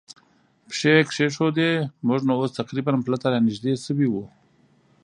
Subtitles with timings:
[0.67, 1.71] پښې کېښوودې،
[2.07, 4.15] موږ نو اوس تقریباً پله ته را نږدې شوي و.